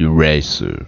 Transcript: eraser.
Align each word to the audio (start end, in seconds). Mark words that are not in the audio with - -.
eraser. 0.00 0.86